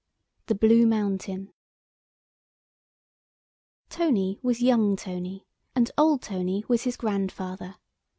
[0.47, 1.51] THE BLUE MOUNTAIN
[3.91, 7.75] TONY was young Tony, and old Tony was his grandfather.